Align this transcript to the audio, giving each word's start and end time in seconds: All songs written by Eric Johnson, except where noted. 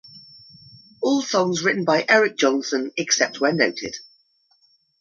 All 0.99 1.21
songs 1.21 1.61
written 1.63 1.85
by 1.85 2.03
Eric 2.09 2.35
Johnson, 2.35 2.91
except 2.97 3.39
where 3.39 3.53
noted. 3.53 3.97